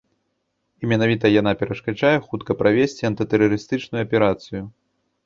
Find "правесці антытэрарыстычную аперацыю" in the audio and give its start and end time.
2.63-4.63